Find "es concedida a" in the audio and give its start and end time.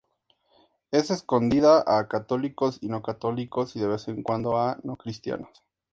0.89-2.07